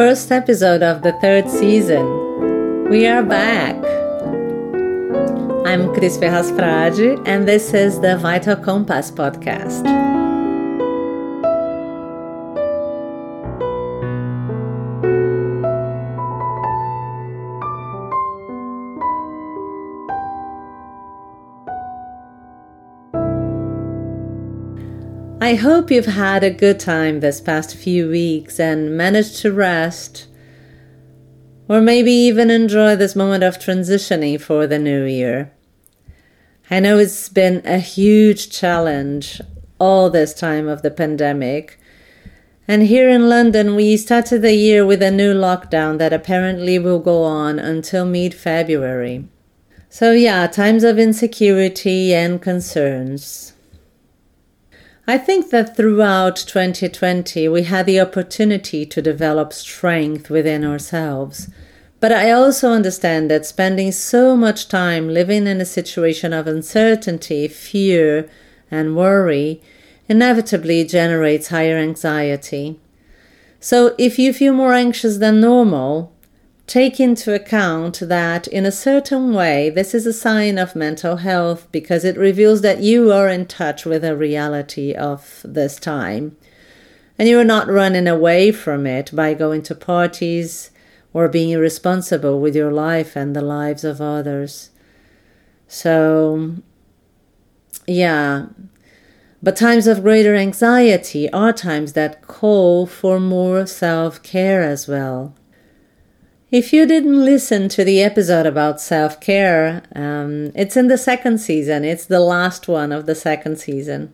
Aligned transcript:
first 0.00 0.32
episode 0.32 0.82
of 0.82 1.02
the 1.02 1.12
third 1.20 1.46
season. 1.50 2.88
We 2.88 3.06
are 3.06 3.22
back. 3.22 3.76
I'm 5.66 5.92
Cris 5.92 6.16
Ferraz 6.16 6.50
Frade, 6.56 7.22
and 7.26 7.46
this 7.46 7.74
is 7.74 8.00
the 8.00 8.16
Vital 8.16 8.56
Compass 8.56 9.10
podcast. 9.10 10.09
I 25.42 25.54
hope 25.54 25.90
you've 25.90 26.04
had 26.04 26.44
a 26.44 26.50
good 26.50 26.78
time 26.78 27.20
this 27.20 27.40
past 27.40 27.74
few 27.74 28.10
weeks 28.10 28.60
and 28.60 28.94
managed 28.94 29.36
to 29.36 29.50
rest, 29.50 30.26
or 31.66 31.80
maybe 31.80 32.12
even 32.12 32.50
enjoy 32.50 32.94
this 32.94 33.16
moment 33.16 33.42
of 33.42 33.58
transitioning 33.58 34.38
for 34.38 34.66
the 34.66 34.78
new 34.78 35.04
year. 35.04 35.50
I 36.70 36.80
know 36.80 36.98
it's 36.98 37.30
been 37.30 37.62
a 37.64 37.78
huge 37.78 38.50
challenge 38.50 39.40
all 39.78 40.10
this 40.10 40.34
time 40.34 40.68
of 40.68 40.82
the 40.82 40.90
pandemic. 40.90 41.80
And 42.68 42.82
here 42.82 43.08
in 43.08 43.30
London, 43.30 43.74
we 43.74 43.96
started 43.96 44.42
the 44.42 44.54
year 44.54 44.84
with 44.84 45.02
a 45.02 45.10
new 45.10 45.32
lockdown 45.32 45.96
that 45.96 46.12
apparently 46.12 46.78
will 46.78 47.00
go 47.00 47.22
on 47.22 47.58
until 47.58 48.04
mid 48.04 48.34
February. 48.34 49.26
So, 49.88 50.12
yeah, 50.12 50.46
times 50.48 50.84
of 50.84 50.98
insecurity 50.98 52.12
and 52.12 52.42
concerns. 52.42 53.54
I 55.10 55.18
think 55.18 55.50
that 55.50 55.76
throughout 55.76 56.36
2020 56.36 57.48
we 57.48 57.64
had 57.64 57.86
the 57.86 57.98
opportunity 57.98 58.86
to 58.86 59.02
develop 59.02 59.52
strength 59.52 60.30
within 60.30 60.64
ourselves. 60.64 61.50
But 61.98 62.12
I 62.12 62.30
also 62.30 62.70
understand 62.70 63.28
that 63.28 63.44
spending 63.44 63.90
so 63.90 64.36
much 64.36 64.68
time 64.68 65.08
living 65.08 65.48
in 65.48 65.60
a 65.60 65.64
situation 65.64 66.32
of 66.32 66.46
uncertainty, 66.46 67.48
fear, 67.48 68.30
and 68.70 68.94
worry 68.94 69.60
inevitably 70.08 70.84
generates 70.84 71.48
higher 71.48 71.76
anxiety. 71.76 72.78
So 73.58 73.96
if 73.98 74.16
you 74.16 74.32
feel 74.32 74.52
more 74.52 74.74
anxious 74.74 75.16
than 75.16 75.40
normal, 75.40 76.12
take 76.70 77.00
into 77.00 77.34
account 77.34 77.98
that 77.98 78.46
in 78.46 78.64
a 78.64 78.70
certain 78.70 79.34
way 79.34 79.68
this 79.70 79.92
is 79.92 80.06
a 80.06 80.12
sign 80.12 80.56
of 80.56 80.76
mental 80.76 81.16
health 81.16 81.66
because 81.72 82.04
it 82.04 82.16
reveals 82.16 82.60
that 82.60 82.78
you 82.78 83.10
are 83.10 83.28
in 83.28 83.44
touch 83.44 83.84
with 83.84 84.02
the 84.02 84.16
reality 84.16 84.94
of 84.94 85.40
this 85.44 85.80
time. 85.80 86.36
And 87.18 87.28
you're 87.28 87.42
not 87.42 87.66
running 87.66 88.06
away 88.06 88.52
from 88.52 88.86
it 88.86 89.10
by 89.12 89.34
going 89.34 89.62
to 89.64 89.74
parties 89.74 90.70
or 91.12 91.26
being 91.26 91.50
irresponsible 91.50 92.40
with 92.40 92.54
your 92.54 92.70
life 92.70 93.16
and 93.16 93.34
the 93.34 93.42
lives 93.42 93.82
of 93.82 94.00
others. 94.00 94.70
So 95.66 96.54
yeah. 97.88 98.46
But 99.42 99.56
times 99.56 99.88
of 99.88 100.04
greater 100.04 100.36
anxiety 100.36 101.28
are 101.32 101.52
times 101.52 101.94
that 101.94 102.22
call 102.28 102.86
for 102.86 103.18
more 103.18 103.66
self-care 103.66 104.62
as 104.62 104.86
well 104.86 105.34
if 106.50 106.72
you 106.72 106.84
didn't 106.84 107.24
listen 107.24 107.68
to 107.68 107.84
the 107.84 108.02
episode 108.02 108.46
about 108.46 108.80
self 108.80 109.20
care, 109.20 109.82
um, 109.94 110.50
it's 110.54 110.76
in 110.76 110.88
the 110.88 110.98
second 110.98 111.38
season. 111.38 111.84
It's 111.84 112.06
the 112.06 112.20
last 112.20 112.66
one 112.66 112.90
of 112.90 113.06
the 113.06 113.14
second 113.14 113.58
season. 113.58 114.12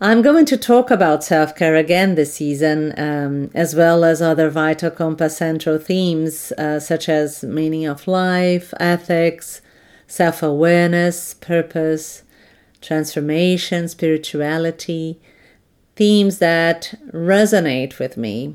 I'm 0.00 0.22
going 0.22 0.46
to 0.46 0.56
talk 0.56 0.90
about 0.90 1.22
self 1.22 1.54
care 1.54 1.76
again 1.76 2.14
this 2.14 2.34
season, 2.34 2.94
um, 2.98 3.50
as 3.52 3.74
well 3.74 4.04
as 4.04 4.22
other 4.22 4.48
Vital 4.48 4.90
Compass 4.90 5.36
central 5.36 5.78
themes 5.78 6.52
uh, 6.52 6.80
such 6.80 7.08
as 7.10 7.44
meaning 7.44 7.84
of 7.84 8.08
life, 8.08 8.72
ethics, 8.80 9.60
self 10.06 10.42
awareness, 10.42 11.34
purpose, 11.34 12.22
transformation, 12.80 13.86
spirituality, 13.86 15.20
themes 15.94 16.38
that 16.38 16.94
resonate 17.12 17.98
with 17.98 18.16
me 18.16 18.54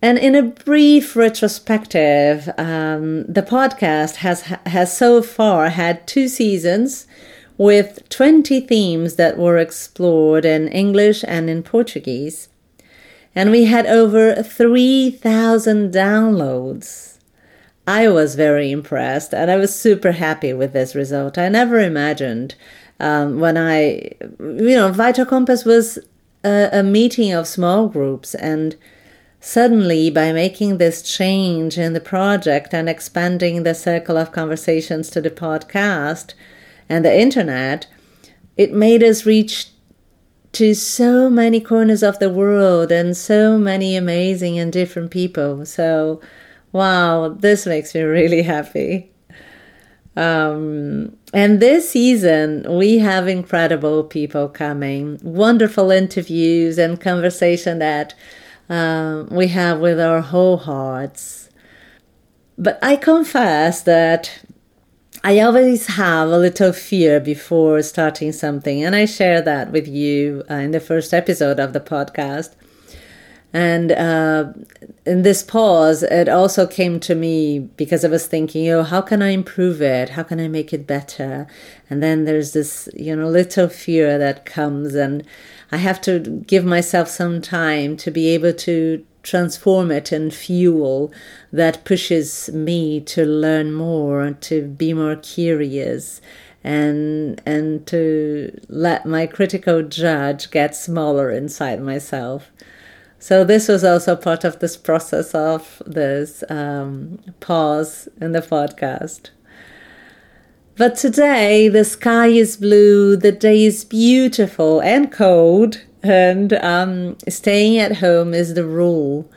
and 0.00 0.18
in 0.18 0.34
a 0.34 0.42
brief 0.42 1.16
retrospective, 1.16 2.48
um, 2.56 3.24
the 3.24 3.42
podcast 3.42 4.16
has 4.16 4.42
has 4.66 4.96
so 4.96 5.22
far 5.22 5.70
had 5.70 6.06
two 6.06 6.28
seasons 6.28 7.06
with 7.56 8.08
20 8.08 8.60
themes 8.60 9.16
that 9.16 9.36
were 9.36 9.58
explored 9.58 10.44
in 10.44 10.68
English 10.68 11.24
and 11.26 11.50
in 11.50 11.62
Portuguese. 11.64 12.48
And 13.34 13.50
we 13.50 13.64
had 13.64 13.86
over 13.86 14.42
3,000 14.42 15.92
downloads. 15.92 17.18
I 17.86 18.08
was 18.08 18.36
very 18.36 18.70
impressed 18.70 19.34
and 19.34 19.50
I 19.50 19.56
was 19.56 19.74
super 19.74 20.12
happy 20.12 20.52
with 20.52 20.72
this 20.72 20.94
result. 20.94 21.36
I 21.36 21.48
never 21.48 21.80
imagined 21.80 22.54
um, 23.00 23.40
when 23.40 23.56
I, 23.56 24.12
you 24.38 24.76
know, 24.76 24.92
Vital 24.92 25.26
Compass 25.26 25.64
was 25.64 25.98
a, 26.44 26.68
a 26.72 26.82
meeting 26.82 27.32
of 27.32 27.48
small 27.48 27.88
groups 27.88 28.34
and 28.36 28.76
Suddenly, 29.40 30.10
by 30.10 30.32
making 30.32 30.78
this 30.78 31.00
change 31.00 31.78
in 31.78 31.92
the 31.92 32.00
project 32.00 32.74
and 32.74 32.88
expanding 32.88 33.62
the 33.62 33.74
circle 33.74 34.16
of 34.16 34.32
conversations 34.32 35.10
to 35.10 35.20
the 35.20 35.30
podcast 35.30 36.34
and 36.88 37.04
the 37.04 37.20
internet, 37.20 37.86
it 38.56 38.72
made 38.72 39.02
us 39.02 39.24
reach 39.24 39.68
to 40.52 40.74
so 40.74 41.30
many 41.30 41.60
corners 41.60 42.02
of 42.02 42.18
the 42.18 42.30
world 42.30 42.90
and 42.90 43.16
so 43.16 43.58
many 43.58 43.96
amazing 43.96 44.58
and 44.58 44.72
different 44.72 45.10
people. 45.10 45.64
So, 45.64 46.20
wow, 46.72 47.28
this 47.28 47.64
makes 47.64 47.94
me 47.94 48.00
really 48.18 48.42
happy. 48.42 49.12
Um, 50.16 51.16
and 51.32 51.60
this 51.60 51.90
season, 51.90 52.66
we 52.68 52.98
have 52.98 53.28
incredible 53.28 54.02
people 54.02 54.48
coming, 54.48 55.20
wonderful 55.22 55.92
interviews 55.92 56.76
and 56.76 57.00
conversation 57.00 57.78
that 57.78 58.14
um, 58.68 59.28
we 59.30 59.48
have 59.48 59.80
with 59.80 60.00
our 60.00 60.20
whole 60.20 60.58
hearts. 60.58 61.48
But 62.56 62.78
I 62.82 62.96
confess 62.96 63.82
that 63.82 64.40
I 65.24 65.40
always 65.40 65.86
have 65.86 66.28
a 66.28 66.38
little 66.38 66.72
fear 66.72 67.20
before 67.20 67.82
starting 67.82 68.32
something, 68.32 68.84
and 68.84 68.94
I 68.94 69.04
share 69.04 69.40
that 69.42 69.72
with 69.72 69.88
you 69.88 70.44
uh, 70.50 70.54
in 70.54 70.70
the 70.70 70.80
first 70.80 71.12
episode 71.12 71.58
of 71.58 71.72
the 71.72 71.80
podcast. 71.80 72.54
And 73.52 73.92
uh, 73.92 74.52
in 75.06 75.22
this 75.22 75.42
pause, 75.42 76.02
it 76.02 76.28
also 76.28 76.66
came 76.66 77.00
to 77.00 77.14
me 77.14 77.60
because 77.60 78.04
I 78.04 78.08
was 78.08 78.26
thinking, 78.26 78.68
oh, 78.68 78.82
how 78.82 79.00
can 79.00 79.22
I 79.22 79.30
improve 79.30 79.80
it? 79.80 80.10
How 80.10 80.22
can 80.22 80.38
I 80.38 80.48
make 80.48 80.72
it 80.72 80.86
better? 80.86 81.46
And 81.90 82.02
then 82.02 82.24
there's 82.24 82.52
this, 82.52 82.88
you 82.94 83.16
know, 83.16 83.28
little 83.28 83.68
fear 83.68 84.18
that 84.18 84.44
comes, 84.44 84.94
and 84.94 85.24
I 85.72 85.78
have 85.78 86.00
to 86.02 86.18
give 86.20 86.64
myself 86.64 87.08
some 87.08 87.40
time 87.40 87.96
to 87.98 88.10
be 88.10 88.28
able 88.28 88.52
to 88.52 89.04
transform 89.22 89.90
it 89.90 90.12
in 90.12 90.30
fuel 90.30 91.12
that 91.52 91.84
pushes 91.84 92.50
me 92.50 93.00
to 93.00 93.24
learn 93.24 93.72
more, 93.72 94.30
to 94.32 94.62
be 94.62 94.92
more 94.92 95.16
curious, 95.16 96.20
and 96.64 97.40
and 97.46 97.86
to 97.86 98.58
let 98.68 99.06
my 99.06 99.26
critical 99.26 99.82
judge 99.82 100.50
get 100.50 100.74
smaller 100.74 101.30
inside 101.30 101.80
myself. 101.82 102.50
So 103.18 103.44
this 103.44 103.68
was 103.68 103.84
also 103.84 104.14
part 104.14 104.44
of 104.44 104.60
this 104.60 104.76
process 104.76 105.34
of 105.34 105.82
this 105.86 106.44
um, 106.48 107.18
pause 107.40 108.08
in 108.20 108.32
the 108.32 108.40
podcast. 108.40 109.30
But 110.78 110.94
today 110.94 111.68
the 111.68 111.82
sky 111.82 112.28
is 112.28 112.56
blue, 112.56 113.16
the 113.16 113.32
day 113.32 113.64
is 113.64 113.84
beautiful 113.84 114.80
and 114.80 115.10
cold, 115.10 115.82
and 116.04 116.52
um, 116.52 117.16
staying 117.28 117.78
at 117.78 117.96
home 117.96 118.32
is 118.32 118.54
the 118.54 118.64
rule. 118.64 119.28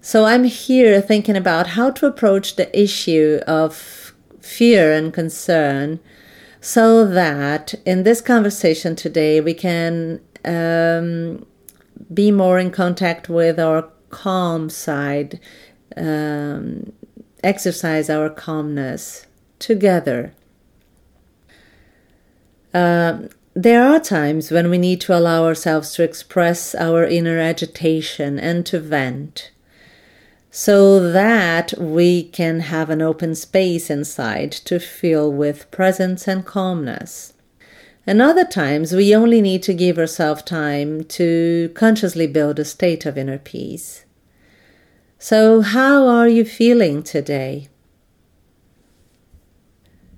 So 0.00 0.24
I'm 0.24 0.42
here 0.42 1.00
thinking 1.00 1.36
about 1.36 1.68
how 1.68 1.92
to 1.92 2.06
approach 2.06 2.56
the 2.56 2.76
issue 2.76 3.38
of 3.46 4.14
fear 4.40 4.92
and 4.92 5.14
concern 5.14 6.00
so 6.60 7.06
that 7.06 7.74
in 7.86 8.02
this 8.02 8.20
conversation 8.20 8.96
today 8.96 9.40
we 9.40 9.54
can 9.54 10.20
um, 10.44 11.46
be 12.12 12.32
more 12.32 12.58
in 12.58 12.72
contact 12.72 13.28
with 13.28 13.60
our 13.60 13.88
calm 14.10 14.68
side, 14.68 15.38
um, 15.96 16.92
exercise 17.44 18.10
our 18.10 18.28
calmness 18.28 19.28
together. 19.60 20.34
Um, 22.74 23.30
there 23.54 23.84
are 23.84 24.00
times 24.00 24.50
when 24.50 24.68
we 24.68 24.78
need 24.78 25.00
to 25.02 25.16
allow 25.16 25.44
ourselves 25.44 25.94
to 25.94 26.02
express 26.02 26.74
our 26.74 27.04
inner 27.04 27.38
agitation 27.38 28.38
and 28.38 28.66
to 28.66 28.80
vent 28.80 29.52
so 30.50 31.10
that 31.12 31.74
we 31.78 32.22
can 32.22 32.60
have 32.60 32.90
an 32.90 33.02
open 33.02 33.34
space 33.34 33.90
inside 33.90 34.52
to 34.52 34.78
fill 34.78 35.32
with 35.32 35.70
presence 35.70 36.28
and 36.28 36.44
calmness. 36.44 37.32
And 38.06 38.20
other 38.20 38.44
times 38.44 38.92
we 38.92 39.14
only 39.14 39.40
need 39.40 39.62
to 39.64 39.74
give 39.74 39.98
ourselves 39.98 40.42
time 40.42 41.04
to 41.04 41.72
consciously 41.74 42.26
build 42.26 42.58
a 42.58 42.64
state 42.64 43.06
of 43.06 43.16
inner 43.18 43.38
peace. 43.38 44.04
So, 45.18 45.60
how 45.60 46.06
are 46.06 46.28
you 46.28 46.44
feeling 46.44 47.02
today? 47.02 47.68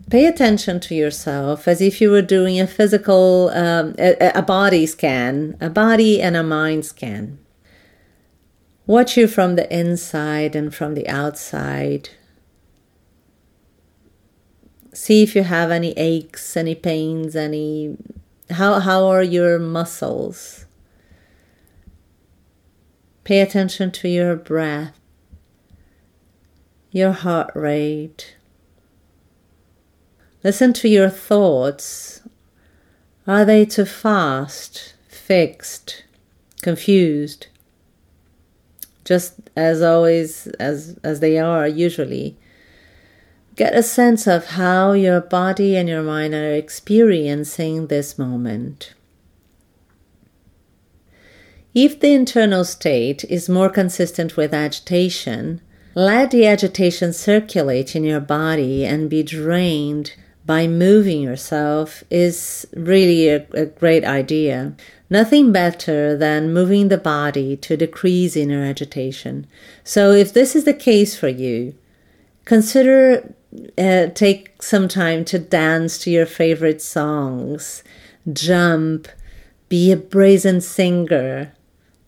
Pay 0.09 0.27
attention 0.27 0.79
to 0.81 0.95
yourself 0.95 1.67
as 1.67 1.81
if 1.81 2.01
you 2.01 2.11
were 2.11 2.23
doing 2.23 2.61
a 2.61 2.67
physical, 2.67 3.51
um, 3.51 3.95
a, 3.99 4.31
a 4.37 4.43
body 4.43 4.87
scan, 4.87 5.57
a 5.61 5.69
body 5.69 6.23
and 6.23 6.37
a 6.37 6.45
mind 6.45 6.87
scan. 6.87 7.39
Watch 8.87 9.17
you 9.17 9.27
from 9.27 9.57
the 9.57 9.73
inside 9.77 10.55
and 10.55 10.73
from 10.73 10.95
the 10.95 11.09
outside. 11.09 12.11
See 14.93 15.25
if 15.25 15.35
you 15.35 15.43
have 15.43 15.73
any 15.73 15.93
aches, 15.99 16.57
any 16.57 16.77
pains, 16.77 17.35
any. 17.35 17.97
How, 18.51 18.79
how 18.79 19.07
are 19.07 19.25
your 19.25 19.59
muscles? 19.59 20.67
Pay 23.25 23.41
attention 23.41 23.91
to 23.91 24.09
your 24.09 24.37
breath, 24.37 25.01
your 26.93 27.11
heart 27.11 27.51
rate. 27.57 28.36
Listen 30.47 30.73
to 30.75 30.89
your 30.89 31.11
thoughts. 31.11 32.21
Are 33.27 33.45
they 33.45 33.65
too 33.65 33.85
fast, 33.85 34.95
fixed, 35.09 36.05
confused? 36.63 37.49
Just 39.05 39.35
as 39.57 39.83
always, 39.83 40.47
as, 40.61 41.01
as 41.03 41.19
they 41.19 41.37
are 41.37 41.67
usually. 41.67 42.37
Get 43.57 43.75
a 43.75 43.83
sense 43.83 44.29
of 44.29 44.51
how 44.51 44.93
your 44.93 45.21
body 45.21 45.77
and 45.77 45.89
your 45.89 46.05
mind 46.05 46.33
are 46.33 46.53
experiencing 46.53 47.89
this 47.89 48.17
moment. 48.17 48.95
If 51.75 51.99
the 51.99 52.13
internal 52.13 52.65
state 52.65 53.25
is 53.25 53.49
more 53.49 53.69
consistent 53.69 54.37
with 54.37 54.55
agitation, 54.55 55.61
let 55.97 56.31
the 56.31 56.47
agitation 56.47 57.13
circulate 57.13 57.97
in 57.97 58.05
your 58.05 58.21
body 58.21 58.85
and 58.87 59.11
be 59.11 59.25
drained 59.25 60.13
by 60.47 60.69
moving 60.69 61.21
yourself 61.21 62.05
is 62.09 62.67
really 62.75 63.29
a, 63.29 63.47
a, 63.53 63.67
great 63.67 64.05
idea. 64.05 64.75
Nothing 65.11 65.51
better 65.51 66.17
than 66.17 66.55
moving 66.55 66.89
the 66.89 66.99
body 66.99 67.57
to 67.57 67.77
decrease 67.77 68.37
inner 68.37 68.65
agitation. 68.65 69.47
So, 69.83 70.13
if 70.13 70.33
this 70.33 70.55
is 70.55 70.65
the 70.65 70.75
case 70.75 71.17
for 71.17 71.29
you, 71.29 71.75
consider 72.45 73.35
uh, 73.77 74.07
take 74.15 74.63
some 74.63 74.87
time 74.89 75.25
to 75.27 75.39
dance 75.39 75.99
to 75.99 76.11
your 76.11 76.27
favorite 76.27 76.81
songs, 76.81 77.83
jump, 78.33 79.09
be 79.69 79.91
a 79.91 79.97
brazen 79.97 80.61
singer, 80.61 81.53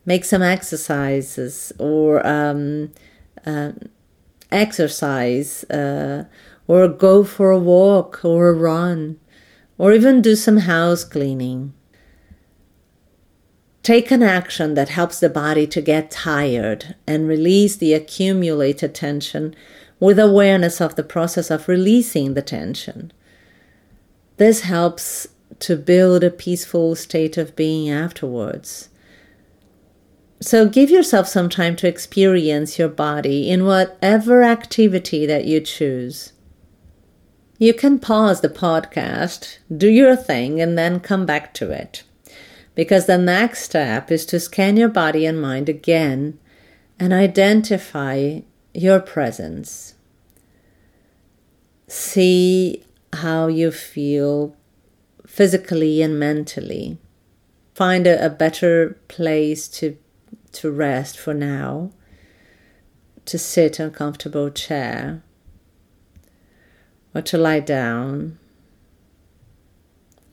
make 0.06 0.24
some 0.24 0.42
exercises 0.42 1.72
or 1.78 2.24
um, 2.26 2.92
uh, 3.44 3.72
exercise. 4.50 5.64
Uh, 5.64 6.24
or 6.68 6.86
go 6.86 7.24
for 7.24 7.50
a 7.50 7.58
walk 7.58 8.24
or 8.24 8.50
a 8.50 8.52
run, 8.54 9.18
or 9.76 9.92
even 9.92 10.22
do 10.22 10.36
some 10.36 10.58
house 10.58 11.02
cleaning. 11.02 11.72
Take 13.82 14.10
an 14.10 14.22
action 14.22 14.74
that 14.74 14.90
helps 14.90 15.18
the 15.18 15.30
body 15.30 15.66
to 15.66 15.80
get 15.80 16.10
tired 16.10 16.94
and 17.06 17.26
release 17.26 17.74
the 17.74 17.94
accumulated 17.94 18.94
tension 18.94 19.56
with 19.98 20.18
awareness 20.18 20.80
of 20.80 20.94
the 20.94 21.02
process 21.02 21.50
of 21.50 21.68
releasing 21.68 22.34
the 22.34 22.42
tension. 22.42 23.12
This 24.36 24.60
helps 24.60 25.26
to 25.60 25.74
build 25.74 26.22
a 26.22 26.30
peaceful 26.30 26.94
state 26.94 27.38
of 27.38 27.56
being 27.56 27.88
afterwards. 27.88 28.90
So 30.40 30.68
give 30.68 30.90
yourself 30.90 31.26
some 31.26 31.48
time 31.48 31.74
to 31.76 31.88
experience 31.88 32.78
your 32.78 32.88
body 32.88 33.50
in 33.50 33.64
whatever 33.64 34.44
activity 34.44 35.26
that 35.26 35.46
you 35.46 35.60
choose. 35.60 36.32
You 37.60 37.74
can 37.74 37.98
pause 37.98 38.40
the 38.40 38.48
podcast, 38.48 39.58
do 39.76 39.88
your 39.88 40.14
thing, 40.14 40.60
and 40.60 40.78
then 40.78 41.00
come 41.00 41.26
back 41.26 41.52
to 41.54 41.72
it. 41.72 42.04
Because 42.76 43.06
the 43.06 43.18
next 43.18 43.64
step 43.64 44.12
is 44.12 44.24
to 44.26 44.38
scan 44.38 44.76
your 44.76 44.88
body 44.88 45.26
and 45.26 45.42
mind 45.42 45.68
again 45.68 46.38
and 47.00 47.12
identify 47.12 48.42
your 48.72 49.00
presence. 49.00 49.94
See 51.88 52.84
how 53.12 53.48
you 53.48 53.72
feel 53.72 54.54
physically 55.26 56.00
and 56.00 56.16
mentally. 56.16 56.98
Find 57.74 58.06
a, 58.06 58.24
a 58.24 58.30
better 58.30 59.00
place 59.08 59.66
to, 59.68 59.96
to 60.52 60.70
rest 60.70 61.18
for 61.18 61.34
now, 61.34 61.90
to 63.24 63.36
sit 63.36 63.80
in 63.80 63.88
a 63.88 63.90
comfortable 63.90 64.48
chair 64.50 65.24
or 67.14 67.22
to 67.22 67.38
lie 67.38 67.60
down. 67.60 68.38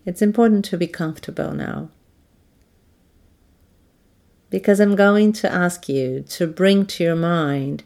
It's 0.05 0.21
important 0.21 0.65
to 0.65 0.77
be 0.77 0.87
comfortable 0.87 1.53
now. 1.53 1.89
Because 4.49 4.79
I'm 4.79 4.95
going 4.95 5.33
to 5.33 5.51
ask 5.51 5.89
you 5.89 6.21
to 6.29 6.47
bring 6.47 6.85
to 6.85 7.03
your 7.03 7.15
mind 7.15 7.83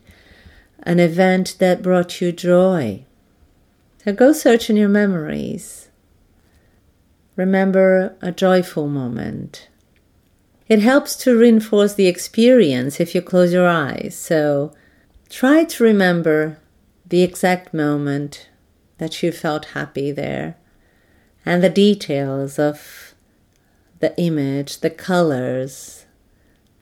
an 0.83 1.00
event 1.00 1.56
that 1.59 1.81
brought 1.81 2.21
you 2.21 2.31
joy. 2.31 3.06
So 4.03 4.13
go 4.13 4.33
search 4.33 4.69
in 4.69 4.75
your 4.75 4.89
memories. 4.89 5.89
Remember 7.36 8.15
a 8.21 8.31
joyful 8.31 8.88
moment. 8.88 9.69
It 10.68 10.80
helps 10.80 11.15
to 11.24 11.38
reinforce 11.38 11.95
the 11.95 12.07
experience 12.07 13.00
if 13.00 13.15
you 13.15 13.21
close 13.21 13.53
your 13.53 13.68
eyes. 13.68 14.15
So 14.18 14.74
try 15.30 15.63
to 15.63 15.83
remember 15.83 16.59
the 17.07 17.24
exact 17.24 17.74
moment 17.74 18.49
that 19.00 19.24
you 19.24 19.31
felt 19.31 19.66
happy 19.66 20.12
there, 20.12 20.56
and 21.46 21.63
the 21.63 21.69
details 21.69 22.60
of 22.60 23.16
the 24.00 24.18
image, 24.22 24.80
the 24.80 24.90
colors, 24.90 26.06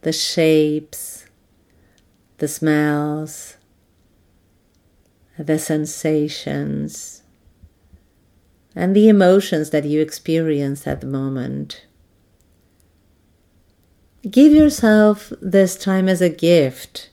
the 0.02 0.12
shapes, 0.12 1.28
the 2.40 2.48
smells, 2.48 3.58
the 5.38 5.58
sensations, 5.58 7.24
and 8.76 8.96
the 8.96 9.08
emotions 9.08 9.70
that 9.70 9.86
you 9.86 10.02
experience 10.02 10.86
at 10.86 11.02
the 11.02 11.08
moment. 11.08 11.86
Give 14.30 14.52
yourself 14.52 15.32
this 15.40 15.78
time 15.78 16.10
as 16.10 16.22
a 16.22 16.30
gift. 16.30 17.10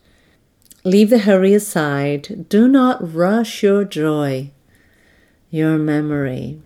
Leave 0.82 1.10
the 1.10 1.20
hurry 1.20 1.54
aside. 1.54 2.48
Do 2.48 2.68
not 2.68 3.14
rush 3.14 3.62
your 3.62 3.84
joy 3.84 4.50
your 5.54 5.78
memory. 5.78 6.60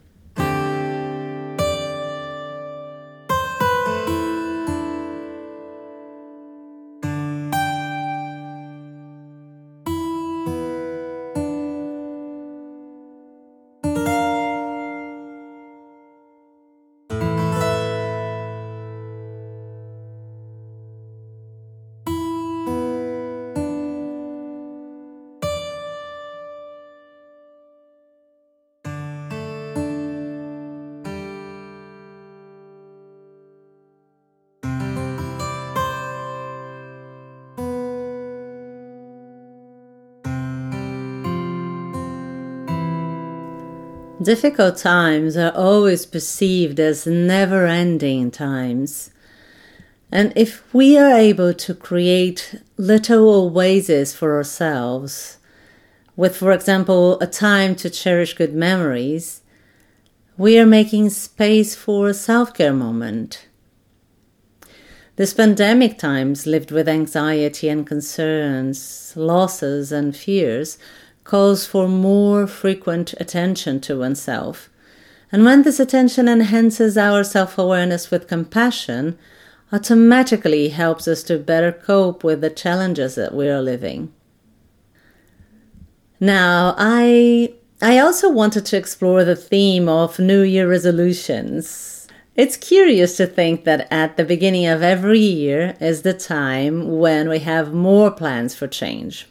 Difficult 44.22 44.76
times 44.76 45.36
are 45.36 45.52
always 45.54 46.04
perceived 46.04 46.80
as 46.80 47.06
never 47.06 47.66
ending 47.66 48.32
times. 48.32 49.12
And 50.10 50.32
if 50.34 50.62
we 50.74 50.98
are 50.98 51.12
able 51.16 51.54
to 51.54 51.72
create 51.72 52.60
little 52.76 53.56
oases 53.56 54.12
for 54.16 54.34
ourselves, 54.34 55.38
with, 56.16 56.36
for 56.36 56.50
example, 56.50 57.20
a 57.20 57.28
time 57.28 57.76
to 57.76 57.88
cherish 57.88 58.34
good 58.34 58.54
memories, 58.54 59.42
we 60.36 60.58
are 60.58 60.66
making 60.66 61.10
space 61.10 61.76
for 61.76 62.08
a 62.08 62.14
self 62.14 62.52
care 62.52 62.72
moment. 62.72 63.46
This 65.14 65.32
pandemic 65.32 65.96
times 65.96 66.44
lived 66.44 66.72
with 66.72 66.88
anxiety 66.88 67.68
and 67.68 67.86
concerns, 67.86 69.12
losses 69.14 69.92
and 69.92 70.16
fears 70.16 70.76
calls 71.28 71.66
for 71.66 71.86
more 71.86 72.46
frequent 72.46 73.12
attention 73.20 73.78
to 73.78 73.98
oneself. 73.98 74.70
And 75.30 75.44
when 75.44 75.62
this 75.62 75.78
attention 75.78 76.26
enhances 76.26 76.96
our 76.96 77.22
self 77.22 77.58
awareness 77.58 78.10
with 78.10 78.28
compassion, 78.28 79.18
automatically 79.70 80.70
helps 80.70 81.06
us 81.06 81.22
to 81.24 81.38
better 81.38 81.70
cope 81.70 82.24
with 82.24 82.40
the 82.40 82.48
challenges 82.48 83.14
that 83.16 83.34
we 83.34 83.46
are 83.48 83.60
living. 83.60 84.10
Now, 86.18 86.74
I 86.78 87.52
I 87.82 87.98
also 87.98 88.32
wanted 88.32 88.64
to 88.66 88.78
explore 88.78 89.22
the 89.22 89.36
theme 89.36 89.86
of 89.86 90.18
New 90.18 90.40
Year 90.40 90.66
resolutions. 90.66 92.08
It's 92.36 92.56
curious 92.56 93.18
to 93.18 93.26
think 93.26 93.64
that 93.64 93.86
at 93.90 94.16
the 94.16 94.24
beginning 94.24 94.66
of 94.66 94.82
every 94.82 95.20
year 95.20 95.76
is 95.78 96.02
the 96.02 96.14
time 96.14 96.98
when 96.98 97.28
we 97.28 97.40
have 97.40 97.74
more 97.74 98.10
plans 98.10 98.54
for 98.54 98.66
change. 98.66 99.26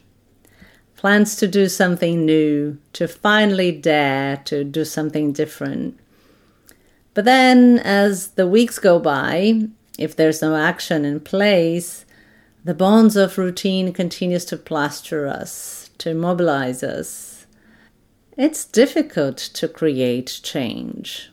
Plans 0.98 1.36
to 1.36 1.46
do 1.46 1.68
something 1.68 2.26
new, 2.26 2.76
to 2.94 3.06
finally 3.06 3.70
dare 3.70 4.38
to 4.46 4.64
do 4.64 4.84
something 4.84 5.32
different. 5.32 5.96
But 7.14 7.24
then, 7.24 7.78
as 7.78 8.30
the 8.30 8.48
weeks 8.48 8.80
go 8.80 8.98
by, 8.98 9.60
if 9.96 10.16
there's 10.16 10.42
no 10.42 10.56
action 10.56 11.04
in 11.04 11.20
place, 11.20 12.04
the 12.64 12.74
bonds 12.74 13.14
of 13.14 13.38
routine 13.38 13.92
continues 13.92 14.44
to 14.46 14.56
plaster 14.56 15.28
us, 15.28 15.90
to 15.98 16.14
mobilize 16.14 16.82
us. 16.82 17.46
It's 18.36 18.64
difficult 18.64 19.36
to 19.36 19.68
create 19.68 20.40
change. 20.42 21.30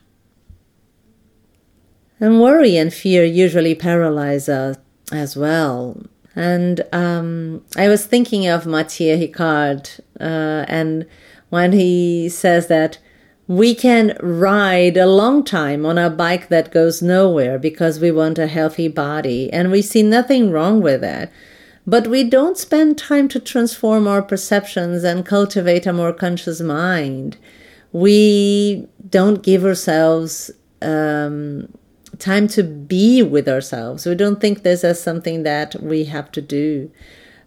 And 2.20 2.40
worry 2.40 2.78
and 2.78 2.94
fear 2.94 3.24
usually 3.26 3.74
paralyze 3.74 4.48
us 4.48 4.78
as 5.12 5.36
well. 5.36 6.04
And 6.36 6.82
um, 6.92 7.64
I 7.78 7.88
was 7.88 8.06
thinking 8.06 8.48
of 8.48 8.66
Mathieu 8.66 9.16
Ricard, 9.16 10.00
uh, 10.20 10.66
and 10.68 11.06
when 11.50 11.72
he 11.72 12.28
says 12.30 12.68
that 12.68 12.98
we 13.48 13.76
can 13.76 14.18
ride 14.22 14.98
a 14.98 15.06
long 15.06 15.44
time 15.44 15.86
on 15.86 15.98
a 15.98 16.10
bike 16.10 16.50
that 16.50 16.74
goes 16.74 17.02
nowhere 17.02 17.60
because 17.60 18.00
we 18.00 18.12
want 18.12 18.38
a 18.40 18.48
healthy 18.48 18.88
body, 18.88 19.52
and 19.54 19.72
we 19.72 19.82
see 19.82 20.04
nothing 20.04 20.52
wrong 20.52 20.82
with 20.82 21.02
that. 21.02 21.32
But 21.88 22.08
we 22.08 22.24
don't 22.24 22.58
spend 22.58 22.98
time 22.98 23.28
to 23.30 23.40
transform 23.40 24.08
our 24.08 24.24
perceptions 24.24 25.04
and 25.04 25.26
cultivate 25.26 25.86
a 25.86 25.94
more 25.94 26.12
conscious 26.12 26.60
mind. 26.60 27.38
We 27.92 28.88
don't 29.08 29.44
give 29.44 29.64
ourselves 29.64 30.52
um, 30.82 31.70
time 32.20 32.48
to 32.50 32.64
be 32.64 33.22
with 33.22 33.48
ourselves. 33.48 34.06
We 34.06 34.16
don't 34.16 34.42
think 34.42 34.64
this 34.64 34.84
as 34.84 35.02
something 35.02 35.44
that 35.44 35.76
we 35.82 36.06
have 36.06 36.32
to 36.34 36.42
do. 36.42 36.92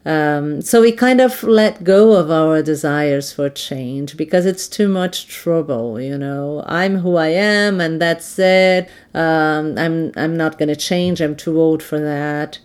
Um, 0.04 0.62
so 0.62 0.80
we 0.80 0.92
kind 0.92 1.20
of 1.20 1.42
let 1.42 1.84
go 1.84 2.12
of 2.12 2.30
our 2.30 2.62
desires 2.62 3.32
for 3.32 3.50
change 3.50 4.16
because 4.16 4.46
it's 4.46 4.68
too 4.68 4.88
much 4.88 5.26
trouble. 5.26 6.00
You 6.00 6.16
know, 6.16 6.64
I'm 6.66 6.98
who 6.98 7.16
I 7.16 7.28
am, 7.28 7.80
and 7.80 8.00
that's 8.00 8.38
it. 8.38 8.88
Um, 9.12 9.76
I'm 9.76 10.12
I'm 10.16 10.36
not 10.36 10.58
going 10.58 10.68
to 10.68 10.76
change. 10.76 11.20
I'm 11.20 11.36
too 11.36 11.60
old 11.60 11.82
for 11.82 12.00
that. 12.00 12.58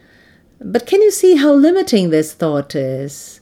But 0.62 0.86
can 0.86 1.02
you 1.02 1.12
see 1.12 1.36
how 1.36 1.54
limiting 1.54 2.10
this 2.10 2.34
thought 2.34 2.76
is? 2.76 3.42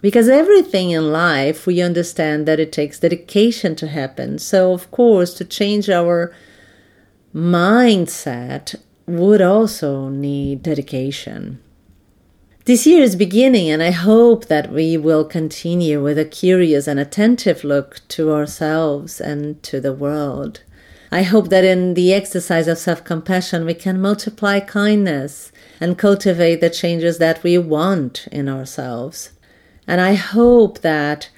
Because 0.00 0.30
everything 0.30 0.90
in 0.90 1.12
life, 1.12 1.66
we 1.66 1.82
understand 1.82 2.46
that 2.46 2.58
it 2.58 2.72
takes 2.72 3.00
dedication 3.00 3.76
to 3.76 3.88
happen. 3.88 4.38
So, 4.38 4.72
of 4.72 4.90
course, 4.90 5.34
to 5.34 5.44
change 5.44 5.90
our 5.90 6.32
mindset 7.34 8.74
would 9.06 9.40
also 9.40 10.08
need 10.08 10.62
dedication. 10.62 11.60
This 12.64 12.86
year 12.86 13.02
is 13.02 13.16
beginning, 13.16 13.70
and 13.70 13.82
I 13.82 13.90
hope 13.90 14.46
that 14.46 14.70
we 14.70 14.96
will 14.96 15.24
continue 15.24 16.02
with 16.02 16.18
a 16.18 16.24
curious 16.24 16.86
and 16.86 17.00
attentive 17.00 17.64
look 17.64 18.00
to 18.08 18.32
ourselves 18.32 19.20
and 19.20 19.62
to 19.64 19.80
the 19.80 19.94
world. 19.94 20.62
I 21.10 21.22
hope 21.22 21.48
that 21.48 21.64
in 21.64 21.94
the 21.94 22.12
exercise 22.12 22.68
of 22.68 22.78
self 22.78 23.02
compassion, 23.02 23.64
we 23.64 23.74
can 23.74 24.00
multiply 24.00 24.60
kindness 24.60 25.50
and 25.80 25.98
cultivate 25.98 26.60
the 26.60 26.70
changes 26.70 27.18
that 27.18 27.42
we 27.42 27.58
want 27.58 28.28
in 28.30 28.48
ourselves. 28.48 29.30
And 29.86 30.00
I 30.00 30.14
hope 30.14 30.80
that 30.80 31.30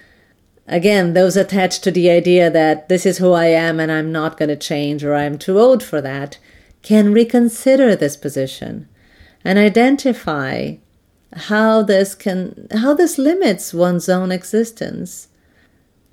Again, 0.73 1.12
those 1.12 1.37
attached 1.37 1.85
to 1.85 1.91
the 1.91 2.09
idea 2.09 2.49
that 2.49 2.88
this 2.88 3.05
is 3.05 3.19
who 3.19 3.33
I 3.33 3.45
am 3.45 3.79
and 3.79 3.93
I'm 3.93 4.11
not 4.11 4.38
going 4.38 4.49
to 4.49 4.57
change 4.57 5.05
or 5.05 5.14
I'm 5.14 5.37
too 5.37 5.61
old 5.61 5.83
for 5.83 6.00
that 6.00 6.38
can 6.81 7.12
reconsider 7.12 7.95
this 7.95 8.17
position 8.17 8.88
and 9.45 9.59
identify 9.59 10.76
how 11.35 11.83
this 11.83 12.14
can 12.14 12.69
how 12.73 12.95
this 12.95 13.19
limits 13.19 13.75
one's 13.75 14.09
own 14.09 14.33
existence. 14.33 15.29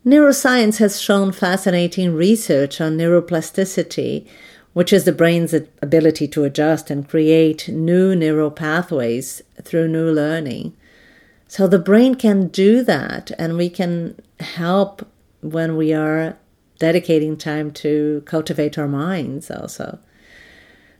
Neuroscience 0.05 0.79
has 0.79 0.99
shown 0.99 1.31
fascinating 1.31 2.13
research 2.13 2.81
on 2.81 2.97
neuroplasticity, 2.97 4.27
which 4.73 4.91
is 4.91 5.05
the 5.05 5.13
brain's 5.13 5.53
ability 5.81 6.27
to 6.27 6.43
adjust 6.43 6.91
and 6.91 7.07
create 7.07 7.69
new 7.69 8.13
neural 8.13 8.51
pathways 8.51 9.41
through 9.63 9.87
new 9.87 10.11
learning. 10.11 10.75
So 11.49 11.67
the 11.67 11.79
brain 11.79 12.13
can 12.13 12.49
do 12.49 12.83
that, 12.83 13.31
and 13.39 13.57
we 13.57 13.71
can 13.71 14.21
help 14.39 15.07
when 15.41 15.75
we 15.75 15.91
are 15.91 16.37
dedicating 16.77 17.35
time 17.37 17.71
to 17.71 18.21
cultivate 18.27 18.77
our 18.77 18.87
minds 18.87 19.49
also. 19.49 19.97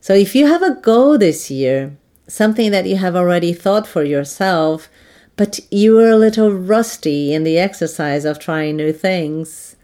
So 0.01 0.15
if 0.15 0.33
you 0.33 0.47
have 0.47 0.63
a 0.63 0.73
goal 0.81 1.19
this 1.19 1.51
year, 1.51 1.95
something 2.27 2.71
that 2.71 2.87
you 2.87 2.95
have 2.95 3.15
already 3.15 3.53
thought 3.53 3.85
for 3.85 4.03
yourself, 4.03 4.89
but 5.35 5.59
you 5.69 5.99
are 5.99 6.09
a 6.09 6.17
little 6.17 6.51
rusty 6.51 7.31
in 7.31 7.43
the 7.43 7.59
exercise 7.59 8.25
of 8.25 8.39
trying 8.39 8.75
new 8.75 8.91
things, 8.91 9.75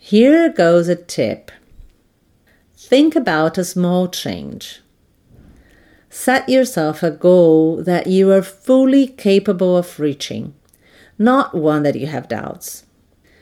here 0.00 0.52
goes 0.52 0.88
a 0.88 0.96
tip. 0.96 1.52
Think 2.76 3.14
about 3.14 3.56
a 3.56 3.64
small 3.64 4.08
change. 4.08 4.80
Set 6.10 6.48
yourself 6.48 7.02
a 7.02 7.10
goal 7.10 7.82
that 7.82 8.06
you 8.06 8.32
are 8.32 8.42
fully 8.42 9.06
capable 9.06 9.76
of 9.76 10.00
reaching, 10.00 10.54
not 11.18 11.54
one 11.54 11.82
that 11.82 11.96
you 11.96 12.06
have 12.06 12.28
doubts. 12.28 12.86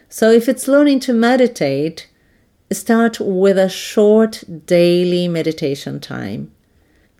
So, 0.08 0.30
if 0.30 0.49
it's 0.49 0.68
learning 0.68 1.00
to 1.00 1.12
meditate, 1.12 2.08
start 2.73 3.20
with 3.20 3.58
a 3.58 3.68
short 3.68 4.44
daily 4.66 5.28
meditation 5.28 6.00
time. 6.00 6.52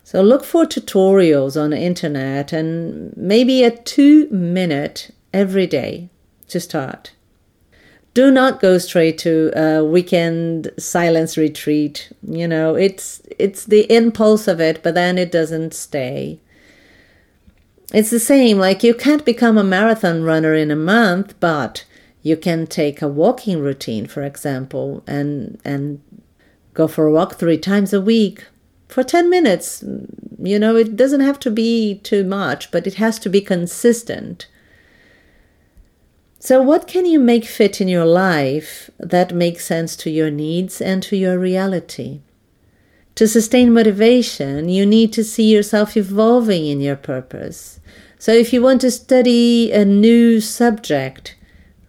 So, 0.03 0.21
look 0.21 0.43
for 0.43 0.65
tutorials 0.65 1.61
on 1.61 1.69
the 1.69 1.79
internet 1.79 2.51
and 2.53 3.15
maybe 3.15 3.63
a 3.63 3.71
two 3.71 4.29
minute 4.29 5.11
every 5.33 5.67
day 5.67 6.09
to 6.47 6.59
start 6.59 7.11
do 8.17 8.31
not 8.31 8.59
go 8.59 8.79
straight 8.79 9.15
to 9.19 9.51
a 9.55 9.85
weekend 9.85 10.71
silence 10.79 11.37
retreat. 11.37 12.11
You 12.27 12.47
know, 12.47 12.73
it's 12.73 13.21
it's 13.37 13.63
the 13.63 13.83
impulse 13.95 14.47
of 14.47 14.59
it, 14.59 14.81
but 14.81 14.95
then 14.95 15.19
it 15.19 15.31
doesn't 15.31 15.75
stay. 15.75 16.39
It's 17.93 18.09
the 18.09 18.19
same, 18.19 18.57
like 18.57 18.81
you 18.81 18.95
can't 18.95 19.23
become 19.23 19.55
a 19.55 19.63
marathon 19.63 20.23
runner 20.23 20.55
in 20.55 20.71
a 20.71 20.75
month, 20.75 21.39
but 21.39 21.85
you 22.23 22.35
can 22.35 22.65
take 22.65 23.03
a 23.03 23.07
walking 23.07 23.59
routine, 23.59 24.07
for 24.07 24.23
example, 24.23 25.03
and 25.05 25.61
and 25.63 26.01
go 26.73 26.87
for 26.87 27.05
a 27.05 27.11
walk 27.11 27.35
three 27.35 27.59
times 27.59 27.93
a 27.93 28.01
week 28.01 28.45
for 28.87 29.03
10 29.03 29.29
minutes. 29.29 29.83
You 30.39 30.57
know, 30.57 30.75
it 30.75 30.95
doesn't 30.95 31.21
have 31.29 31.39
to 31.41 31.51
be 31.51 31.99
too 31.99 32.23
much, 32.23 32.71
but 32.71 32.87
it 32.87 32.95
has 32.95 33.19
to 33.19 33.29
be 33.29 33.41
consistent. 33.41 34.47
So, 36.39 36.61
what 36.61 36.87
can 36.87 37.07
you 37.07 37.19
make 37.19 37.45
fit 37.45 37.81
in 37.81 37.87
your 37.87 38.05
life 38.05 38.91
that 38.99 39.33
makes 39.33 39.65
sense 39.65 39.95
to 39.97 40.11
your 40.11 40.29
needs 40.29 40.79
and 40.79 41.01
to 41.03 41.17
your 41.17 41.39
reality? 41.39 42.21
To 43.15 43.27
sustain 43.27 43.73
motivation, 43.73 44.69
you 44.69 44.85
need 44.85 45.11
to 45.13 45.23
see 45.23 45.51
yourself 45.51 45.97
evolving 45.97 46.67
in 46.67 46.79
your 46.79 46.95
purpose. 46.95 47.79
So, 48.19 48.31
if 48.33 48.53
you 48.53 48.61
want 48.61 48.81
to 48.81 48.91
study 48.91 49.71
a 49.71 49.83
new 49.83 50.39
subject, 50.39 51.35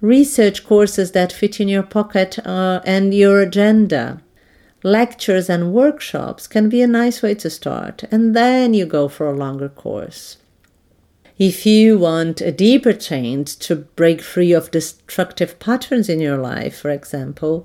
research 0.00 0.64
courses 0.64 1.12
that 1.12 1.30
fit 1.30 1.60
in 1.60 1.68
your 1.68 1.82
pocket 1.82 2.38
uh, 2.46 2.80
and 2.86 3.12
your 3.12 3.40
agenda. 3.40 4.22
Lectures 4.82 5.50
and 5.50 5.74
workshops 5.74 6.46
can 6.46 6.70
be 6.70 6.80
a 6.80 6.86
nice 6.86 7.20
way 7.20 7.34
to 7.34 7.50
start, 7.50 8.04
and 8.10 8.34
then 8.34 8.72
you 8.72 8.86
go 8.86 9.08
for 9.08 9.26
a 9.26 9.36
longer 9.36 9.68
course. 9.68 10.38
If 11.38 11.64
you 11.64 11.98
want 11.98 12.40
a 12.40 12.50
deeper 12.50 12.92
change 12.92 13.58
to 13.60 13.76
break 13.76 14.22
free 14.22 14.52
of 14.52 14.72
destructive 14.72 15.60
patterns 15.60 16.08
in 16.08 16.18
your 16.18 16.36
life, 16.36 16.76
for 16.76 16.90
example, 16.90 17.64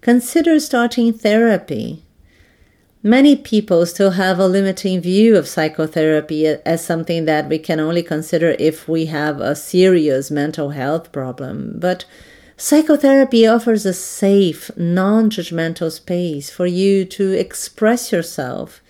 consider 0.00 0.58
starting 0.58 1.12
therapy. 1.12 2.02
Many 3.00 3.36
people 3.36 3.86
still 3.86 4.12
have 4.12 4.40
a 4.40 4.48
limiting 4.48 5.00
view 5.00 5.36
of 5.36 5.46
psychotherapy 5.46 6.46
as 6.48 6.84
something 6.84 7.24
that 7.26 7.48
we 7.48 7.60
can 7.60 7.78
only 7.78 8.02
consider 8.02 8.56
if 8.58 8.88
we 8.88 9.06
have 9.06 9.40
a 9.40 9.54
serious 9.54 10.28
mental 10.28 10.70
health 10.70 11.12
problem. 11.12 11.74
But 11.78 12.04
psychotherapy 12.56 13.46
offers 13.46 13.86
a 13.86 13.94
safe, 13.94 14.68
non 14.76 15.30
judgmental 15.30 15.92
space 15.92 16.50
for 16.50 16.66
you 16.66 17.04
to 17.04 17.30
express 17.30 18.10
yourself 18.10 18.81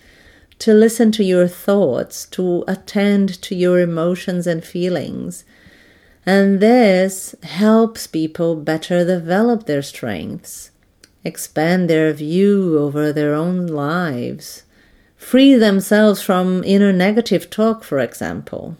to 0.59 0.73
listen 0.73 1.11
to 1.13 1.23
your 1.23 1.47
thoughts, 1.47 2.25
to 2.27 2.63
attend 2.67 3.41
to 3.41 3.55
your 3.55 3.79
emotions 3.79 4.47
and 4.47 4.63
feelings. 4.63 5.43
And 6.25 6.59
this 6.59 7.35
helps 7.43 8.07
people 8.07 8.55
better 8.55 9.05
develop 9.05 9.65
their 9.65 9.81
strengths, 9.81 10.71
expand 11.23 11.89
their 11.89 12.13
view 12.13 12.79
over 12.79 13.11
their 13.11 13.33
own 13.33 13.67
lives, 13.67 14.63
free 15.17 15.55
themselves 15.55 16.21
from 16.21 16.63
inner 16.63 16.93
negative 16.93 17.49
talk, 17.49 17.83
for 17.83 17.99
example. 17.99 18.77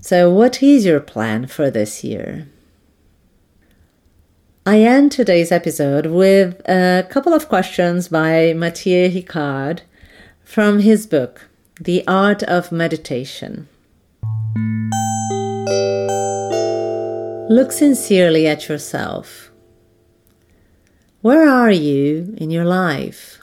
So, 0.00 0.30
what 0.30 0.62
is 0.62 0.84
your 0.84 1.00
plan 1.00 1.48
for 1.48 1.70
this 1.70 2.04
year? 2.04 2.48
I 4.64 4.82
end 4.82 5.12
today's 5.12 5.50
episode 5.50 6.06
with 6.06 6.60
a 6.68 7.06
couple 7.08 7.32
of 7.32 7.48
questions 7.48 8.08
by 8.08 8.52
Mathieu 8.54 9.08
Ricard 9.10 9.80
from 10.48 10.78
his 10.78 11.06
book, 11.06 11.46
The 11.78 12.02
Art 12.08 12.42
of 12.44 12.72
Meditation. 12.72 13.68
Look 17.50 17.70
sincerely 17.70 18.46
at 18.46 18.66
yourself. 18.66 19.50
Where 21.20 21.46
are 21.46 21.70
you 21.70 22.34
in 22.38 22.50
your 22.50 22.64
life? 22.64 23.40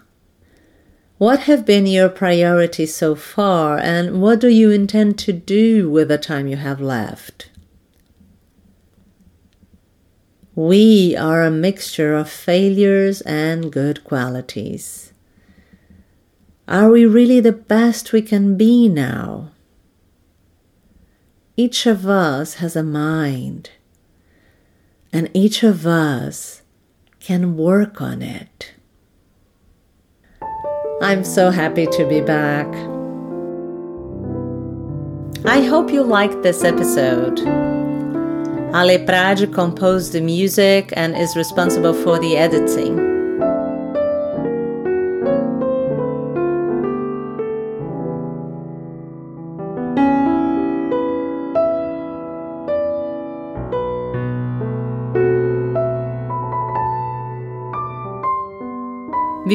What 1.20 1.42
have 1.42 1.64
been 1.64 1.86
your 1.86 2.10
priorities 2.10 2.96
so 2.96 3.14
far, 3.14 3.78
and 3.78 4.20
what 4.20 4.40
do 4.40 4.48
you 4.48 4.72
intend 4.72 5.20
to 5.20 5.32
do 5.32 5.88
with 5.88 6.08
the 6.08 6.18
time 6.18 6.48
you 6.48 6.58
have 6.58 6.82
left? 6.82 7.52
We 10.56 11.16
are 11.16 11.44
a 11.44 11.52
mixture 11.52 12.16
of 12.16 12.32
failures 12.32 13.22
and 13.22 13.72
good 13.72 14.04
qualities. 14.04 15.14
Are 16.68 16.90
we 16.90 17.06
really 17.06 17.40
the 17.40 17.52
best 17.52 18.12
we 18.12 18.24
can 18.24 18.58
be 18.58 18.90
now? 18.90 19.52
Each 21.56 21.86
of 21.86 22.08
us 22.08 22.56
has 22.56 22.76
a 22.76 22.82
mind, 22.82 23.70
and 25.14 25.30
each 25.32 25.62
of 25.62 25.86
us 25.86 26.64
can 27.20 27.56
work 27.56 28.02
on 28.02 28.24
it. 28.24 28.74
I'm 31.02 31.24
so 31.24 31.52
happy 31.52 31.86
to 31.86 32.08
be 32.08 32.22
back. 32.22 32.68
I 35.46 35.62
hope 35.62 35.92
you 35.92 36.02
liked 36.02 36.42
this 36.42 36.64
episode. 36.64 37.40
Ale 38.74 39.06
Prade 39.06 39.54
composed 39.54 40.14
the 40.14 40.22
music 40.22 40.92
and 40.94 41.16
is 41.16 41.36
responsible 41.36 41.94
for 41.94 42.18
the 42.18 42.38
editing. 42.38 43.05